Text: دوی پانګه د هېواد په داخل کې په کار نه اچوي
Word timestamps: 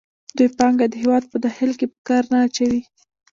دوی 0.35 0.47
پانګه 0.57 0.85
د 0.89 0.93
هېواد 1.01 1.23
په 1.31 1.37
داخل 1.45 1.71
کې 1.79 1.85
په 1.91 1.97
کار 2.07 2.23
نه 2.31 2.37
اچوي 2.45 2.81